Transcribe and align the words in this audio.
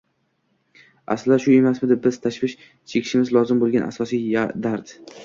Aslida, 1.15 1.35
shu 1.43 1.51
emasmidi 1.57 1.97
biz 2.05 2.17
tashvish 2.23 2.55
chekishimiz 2.93 3.31
lozim 3.37 3.63
bo‘lgan 3.65 3.87
asosiy 3.89 4.25
dard? 4.67 4.97